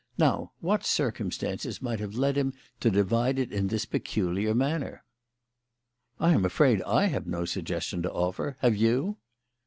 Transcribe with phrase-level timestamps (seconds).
[0.17, 5.03] Now what circumstances might have led him to divide it in this peculiar manner?"
[6.19, 8.57] "I am afraid I have no suggestion to offer.
[8.61, 9.17] Have you?"